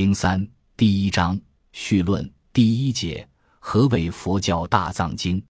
[0.00, 0.48] 零三
[0.78, 1.38] 第一章
[1.72, 5.44] 序论第一节：何谓佛教大藏经？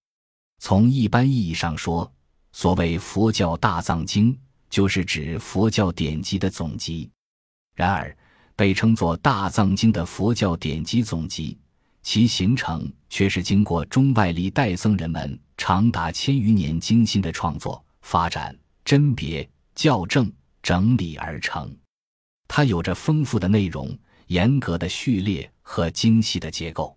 [0.59, 2.13] 从一般意义上说，
[2.51, 4.37] 所谓佛教大藏经，
[4.69, 7.09] 就是指佛教典籍的总集。
[7.77, 8.19] 然而，
[8.57, 11.57] 被称作大藏经的佛教典籍总集，
[12.03, 20.29] 其形成却是经过中外历代僧人们长达千余年精心的创作、发展、甄别、校正、
[20.61, 21.73] 整理而成。
[22.49, 23.97] 它有着丰富的内容。
[24.31, 26.97] 严格的序列和精细的结构，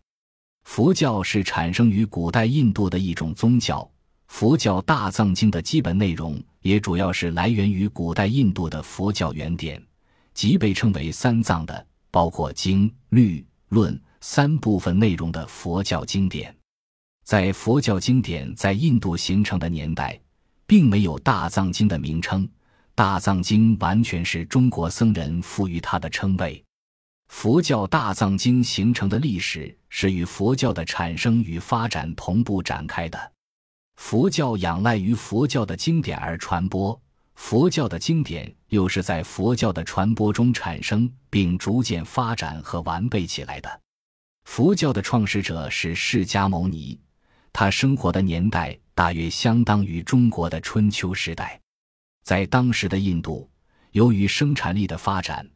[0.65, 3.89] 佛教是产生于古代印度的一种宗教。
[4.27, 9.83] 佛教大藏经的基本内容也主要是来源于古代印度的佛教原典，
[10.35, 16.55] 即被称为三藏的，包括经、律、论三部分内容的佛教经典。
[17.25, 20.19] 在佛教经典在印度形成的年代，
[20.67, 22.47] 并没有大藏经的名称，
[22.93, 26.63] 大藏经完全是中国僧人赋予它的称谓。
[27.27, 33.31] 佛教大藏经形成的历史是与佛教的产生与发展同步展开的。
[33.95, 36.99] 佛教仰赖于佛教的经典而传播，
[37.35, 43.81] 佛教的经典又是在佛教的传播中产生并逐渐发展和完备起来的。
[44.45, 46.99] 佛教的创始者是释迦牟尼，
[47.51, 51.59] 他生活的年代大约相当于中国的春秋时代。
[52.23, 53.49] 在当时的印度，
[53.91, 55.47] 由于生产力的发展。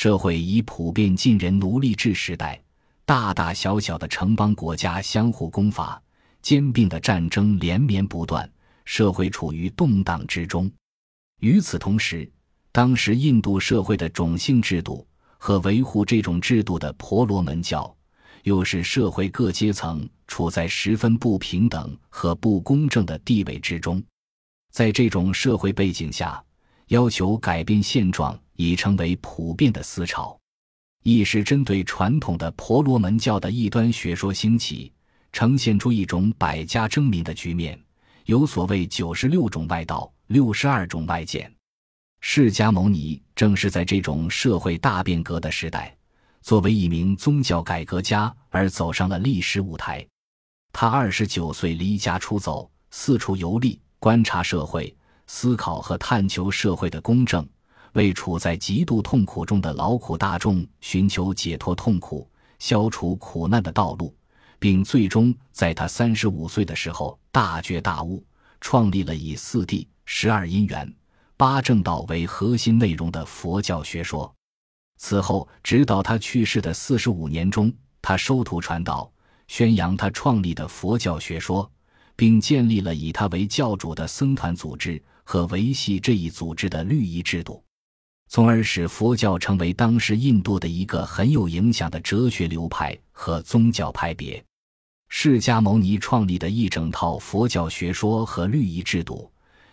[0.00, 2.62] 社会已普遍进人奴隶制时代，
[3.04, 6.00] 大大小小的城邦国家相互攻伐，
[6.40, 8.48] 兼并的战争连绵不断，
[8.84, 10.70] 社会处于动荡之中。
[11.40, 12.30] 与此同时，
[12.70, 15.04] 当时印度社会的种姓制度
[15.36, 17.92] 和维护这种制度的婆罗门教，
[18.44, 24.00] 又是社会各阶层处在十分不平等和不公正的地位之中。
[24.70, 26.40] 在这种社会背景下，
[26.86, 28.40] 要求改变现状。
[28.58, 30.36] 已成为普遍的思潮，
[31.04, 34.92] 一是针对传统的婆罗门教的异端学说兴起，
[35.32, 37.80] 呈现出一种百家争鸣的局面，
[38.24, 41.50] 有所谓九十六种外道、六十二种外见。
[42.20, 45.96] 释迦牟尼正是在这种社会大变革的时代，
[46.42, 50.04] 作为一名宗教改革家而走上了历史舞台。
[50.72, 54.92] 他二十九岁离家出走，四处游历，观察社会，
[55.28, 57.48] 思考和探求社会的公正。
[57.92, 62.28] 为处在极度痛苦中的劳苦大众寻求解脱痛苦、
[62.58, 64.14] 消除苦难的道路，
[64.58, 68.24] 并最终在他三十五岁的时候大觉大悟，
[68.60, 70.92] 创立了以四谛、十二因缘、
[71.36, 74.32] 八正道为核心内容的佛教学说。
[75.00, 77.72] 此后，直到他去世的四十五年中，
[78.02, 79.10] 他收徒传道，
[79.46, 81.70] 宣扬他创立的佛教学说，
[82.16, 87.62] 并建立了以他为教主的僧团组织和维系这一组织的律仪制度。
[88.28, 94.42] 从而使佛教成为当时印度的一个很有影响的哲学流派和宗教派别。
[95.08, 99.30] 释迦牟尼创立的一整套佛教学说和律仪制度，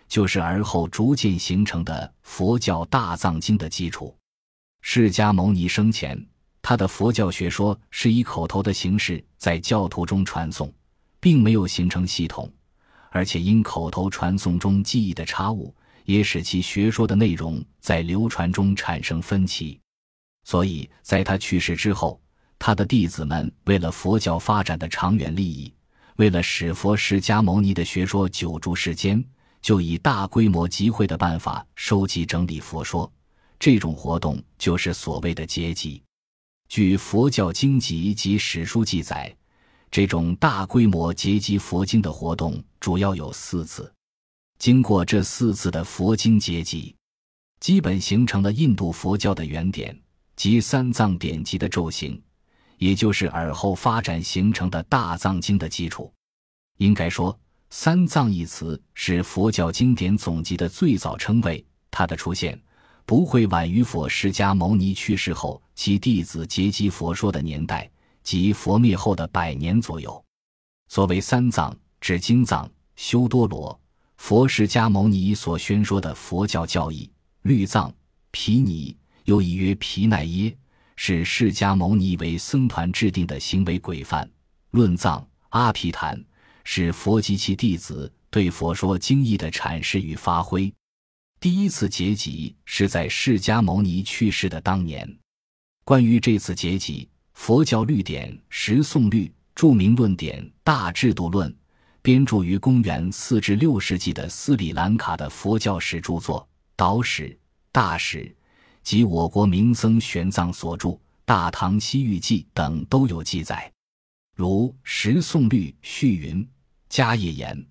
[0.07, 4.15] 就是而后逐渐形成的佛教大藏经的基础。
[4.81, 6.25] 释迦牟尼生前，
[6.61, 10.71] 他的佛教学说是以口头的形式在教徒中传送，
[11.19, 12.49] 并没有形成系统，
[13.09, 15.75] 而且因口头传送中记忆的差误。
[16.05, 19.79] 也使其学说的内容在流传中产生分歧，
[20.43, 22.21] 所以在他去世之后，
[22.57, 25.73] 他的弟子们为了佛教发展的长远利益，
[26.15, 29.23] 为了使佛释迦牟尼的学说久住世间，
[29.61, 33.11] 就以大规模集会的办法收集整理佛说。
[33.57, 36.03] 这种活动就是所谓的结集。
[36.67, 39.35] 据佛教经籍及史书记载，
[39.89, 43.91] 这种大规模结集佛经的活动主要有四次。
[44.57, 46.95] 经过这四次的佛经结集，
[47.59, 49.97] 基本形成了印度佛教的原点
[50.35, 52.21] 及三藏典籍的咒型，
[52.77, 56.11] 也就是尔后发展形成的大藏经的基础。
[56.77, 57.37] 应该说
[57.69, 62.59] ，“三藏”一词是佛教经典总集的最早称谓，它的出现
[63.05, 67.89] 不会晚于佛释迦牟尼去世后其弟子结集佛说的年代，
[68.23, 70.23] 即佛灭后的百年左右。
[70.87, 73.79] 所谓“三藏”，指经藏、修多罗。
[74.27, 77.07] 佛释迦牟尼所宣说的佛教教义，
[77.43, 77.93] 律藏、
[78.31, 80.57] 毗尼，又译曰毗奈耶，
[80.95, 84.27] 是释迦牟尼为僧团制定的行为规范；
[84.71, 86.19] 论藏、阿毗昙，
[86.63, 90.73] 是佛及其弟子对佛说经义的阐释与发挥。
[91.39, 95.07] 第一次结集是在释迦牟尼去世的当年。
[95.83, 101.47] 关于这次结集，佛教律典《十颂律》著名论点《大制度论》。
[102.05, 106.39] 编著于公元四至六世纪的斯里兰卡的佛教史著作
[106.75, 107.29] 《导史》
[107.71, 108.19] 《大史》
[108.83, 110.89] 及我国名僧玄奘所著
[111.25, 113.73] 《大唐西域记》等都有记载。
[114.35, 116.47] 如《十诵律》序云
[116.91, 117.65] ：“迦叶言，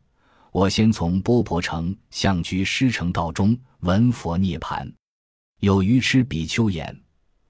[0.51, 4.93] 我先从波婆城向居师城道中闻佛涅盘，
[5.61, 7.01] 有愚痴比丘言：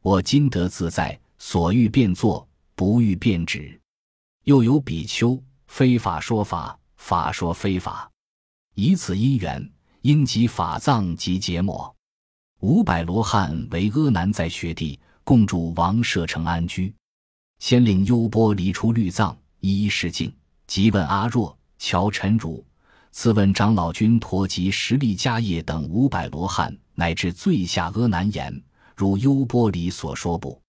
[0.02, 3.80] 我今得自在，所欲便作，不欲便止。
[4.42, 5.42] 又有比丘
[5.74, 8.08] 非法说法，法说非法，
[8.76, 9.72] 以此因缘，
[10.02, 11.92] 应即法藏及结魔。
[12.60, 16.94] 五百罗汉为阿难在学地，共住王舍城安居。”
[17.58, 20.32] 先令优波离出律藏，一一示敬，
[20.68, 22.64] 即问阿若、乔陈如，
[23.10, 28.62] 次问长老君陀及十力迦叶等五百罗汉，乃至最下阿难言：
[28.94, 30.62] 如优波离所说不？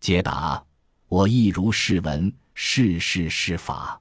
[0.00, 0.64] 解答：
[1.08, 4.00] 我亦如是闻，是是是法。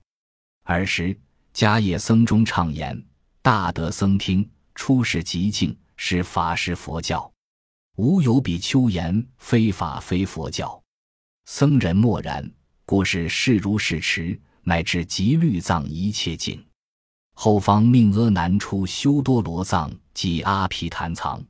[0.67, 1.17] 尔时
[1.53, 3.01] 迦叶僧中唱言：
[3.41, 7.31] 大德僧听，出世极静，是法师佛教，
[7.95, 10.83] 无有比丘言非法非佛教。
[11.45, 12.51] 僧人默然，
[12.85, 16.61] 故是视如是持，乃至极律藏一切境。
[17.33, 21.41] 后方命阿难出修多罗藏及阿毗昙藏。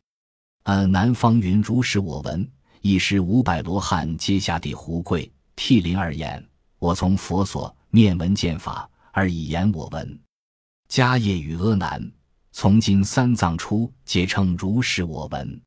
[0.66, 2.48] 阿南方云：如是我闻。
[2.82, 6.48] 一时五百罗汉皆下地胡跪，涕零而言：
[6.78, 8.88] 我从佛所面闻见法，
[9.18, 10.20] 而以言我闻。
[10.88, 12.12] 迦叶与阿难，
[12.52, 15.60] 从今三藏出，皆称如是我闻。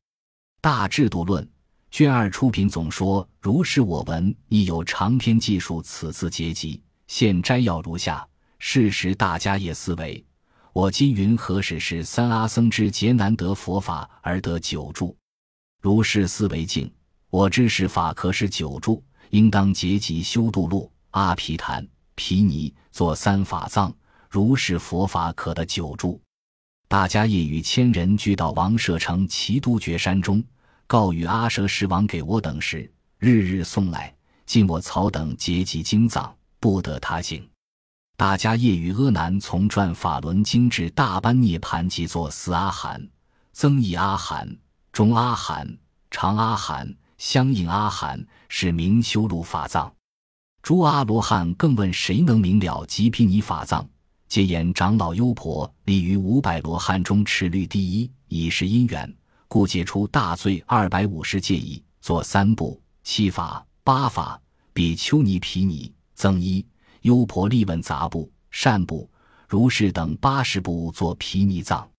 [0.61, 1.45] 大制度论。
[1.89, 6.81] 卷二出品总说：“如是我闻，亦有长篇记述此次结集。
[7.07, 8.25] 现摘要如下：
[8.57, 10.25] 是时大家业思维，
[10.71, 15.13] 我今云何时是三阿僧之劫难得佛法而得久住？
[15.81, 16.89] 如是思维境，
[17.29, 23.93] 我知是法可使久住，应当结集修度路阿毗昙毗尼作三法藏，
[24.29, 26.21] 如是佛法可得久住。
[26.87, 30.43] 大家业与千人俱到王舍城齐都觉山中。”
[30.87, 34.13] 告与阿舍世王给我等时，日日送来，
[34.45, 37.49] 尽我草等结集经藏，不得他行。
[38.17, 43.01] 大家业与阿难从传法轮经至大般涅盘，即作四阿含、
[43.53, 44.53] 增益阿含、
[44.91, 45.65] 中阿含、
[46.09, 49.89] 长阿含、相应阿含，是明修路法藏。
[50.61, 53.87] 诸阿罗汉更问谁能明了极毗尼法藏，
[54.27, 59.11] 皆言长老优婆立于五百罗汉中持律第一，以是因缘。
[59.47, 64.39] 故解出大罪二百五十戒矣，作三部七法八法，
[64.71, 66.63] 比丘尼毗尼增一
[67.01, 69.09] 优婆利问杂部善部
[69.47, 71.89] 如是等八十部作毗尼藏。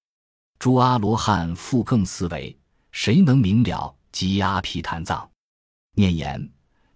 [0.60, 2.56] 诸阿罗汉复更思维，
[2.92, 5.28] 谁能明了吉阿毗昙藏？
[5.96, 6.48] 念言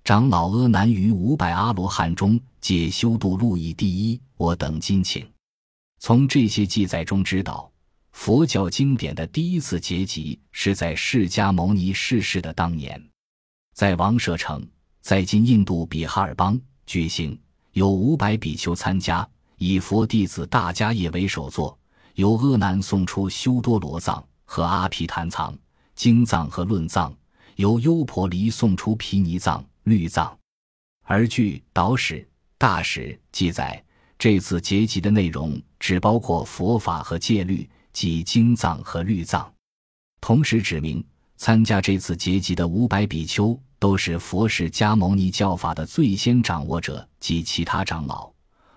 [0.06, 5.28] 长老阿难于五百阿罗汉中解修度路以第一，我等今请。
[5.98, 7.68] 从这些记载中知道。
[8.12, 13.04] 佛教经典的第一次结集是在释迦牟尼逝世的当年，
[13.74, 14.64] 在王舍城，
[15.00, 16.56] 在今印度比哈尔邦
[16.86, 17.36] 举行，
[17.72, 21.76] 有五百比丘参加，以佛弟子大迦叶为首座，
[22.14, 25.52] 由阿难送出修多罗藏和阿毗昙藏
[25.96, 27.12] 经藏和论藏，
[27.56, 30.36] 由优婆离送出毗尼藏律藏，
[31.04, 32.28] 而据导史
[32.58, 33.80] 大史记载，
[34.18, 37.68] 这次结集的内容只包括佛法和戒律。
[37.92, 39.50] 即经藏和律藏，
[40.20, 41.02] 同时指明
[41.38, 48.30] 参加这次结集的五百比丘都是佛释迦牟尼教法的最先掌握者及其他长老，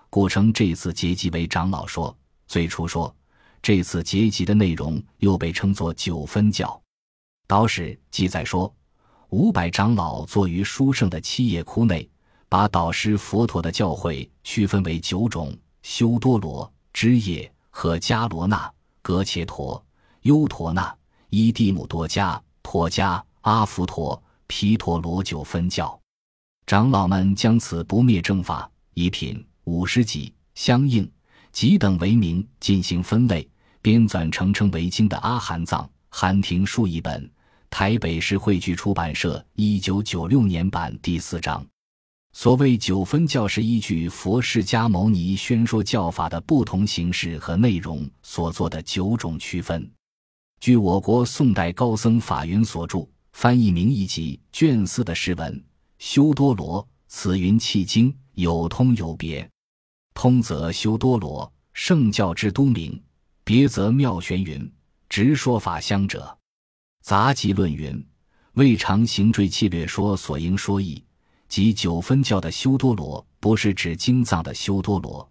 [0.08, 2.16] 故称这次结集为长老说。
[2.46, 3.14] 最初说
[3.60, 6.80] 这次结集的内容又被称作九分教。
[7.46, 8.74] 导史记载说，
[9.30, 12.08] 五百长老坐于殊胜的七叶窟内，
[12.48, 18.70] 把导师佛陀的教诲区分为九种：修多罗、枝叶和迦罗那。
[19.02, 19.82] 格切陀、
[20.22, 20.94] 优陀那、
[21.30, 25.98] 伊蒂姆多迦、陀迦、阿浮陀、毗陀罗九分教，
[26.66, 31.10] 长老们将此不灭正法以品五十几相应
[31.50, 33.48] 几等为名进行分类，
[33.80, 37.28] 编纂成称为经的阿含藏含庭数一本，
[37.70, 41.64] 台北市汇聚出版社一九九六年版第四章。
[42.32, 49.90] 所谓九分教是依据佛释迦牟尼宣说教法的不同形式和内容所做的九种区分。
[50.60, 52.98] 据我国宋代高僧法云所著
[53.32, 55.64] 《翻译名义集》卷四的释文
[55.98, 59.48] ：“修多罗，此云契经，有通有别。
[60.12, 62.92] 通则修多罗，圣教之都名；
[63.42, 64.70] 别则妙玄云，
[65.08, 66.36] 直说法相者。”
[67.00, 68.06] 杂记论云
[68.54, 71.02] ：“未尝行缀契略说所应说义。”
[71.48, 75.28] 即九分教的修多罗，不是指经藏的修多罗，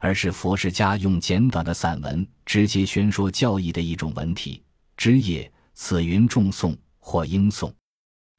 [0.00, 4.62] 而是佛世家用简短的散文直接宣说教义的一种文体。
[4.96, 7.72] 枝叶此云重诵或应诵，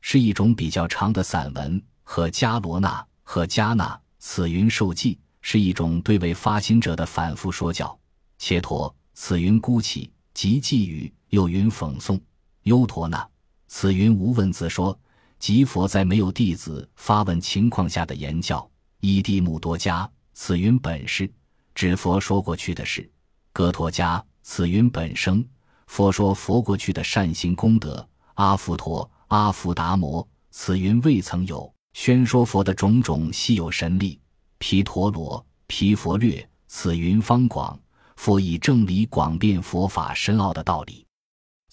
[0.01, 1.81] 是一种比较长的散文。
[2.03, 7.97] 和迦罗那和迦那，此云受记，是一种对为发心者的反复说教。
[8.37, 12.19] 且陀，此云孤起，即寄语；又云讽诵。
[12.63, 13.27] 优陀那，
[13.67, 14.97] 此云无问自说，
[15.39, 18.69] 即佛在没有弟子发问情况下的言教。
[18.99, 21.31] 依地母多迦，此云本事，
[21.73, 23.09] 指佛说过去的事。
[23.51, 25.43] 哥陀迦，此云本生，
[25.87, 28.07] 佛说佛过去的善行功德。
[28.35, 31.73] 阿佛陀，阿佛达摩，此云未曾有。
[31.93, 34.19] 宣说佛的种种稀有神力，
[34.59, 37.77] 毗陀罗、毗佛略，此云方广。
[38.15, 41.05] 佛以正理广辩佛法深奥的道理。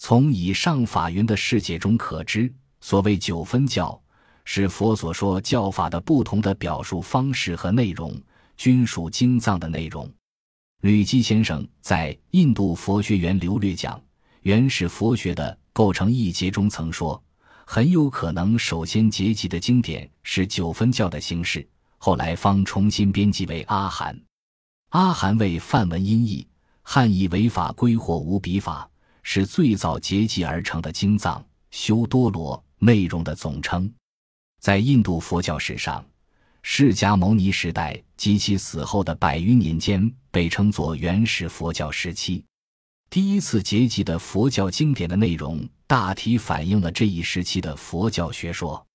[0.01, 4.01] 从以上法云的世界中可知，所谓九分教，
[4.45, 8.17] 是佛所说教法的不同的表述方式和内容，
[8.55, 10.09] 均属经藏的内容。
[10.81, 14.01] 吕基先生在《印度佛学源流略讲
[14.43, 17.21] 原始佛学的构成一节中曾说。
[17.65, 24.17] 很有可能，首先结集的经典是九分教的形式，后来方重新编辑为阿含。
[24.89, 26.47] 阿含为梵文音译，
[26.81, 28.88] 汉译为法归或无比法，
[29.23, 33.91] 是最早结集而成的经藏修多罗内容的总称。
[34.59, 36.03] 在印度佛教史上，
[36.61, 42.43] 释迦牟尼时代及其死后的百余年间，被称作原始佛教时期。
[43.09, 48.85] 第一次结集的佛教经典的内容，大体反映了这一时期的佛教学说。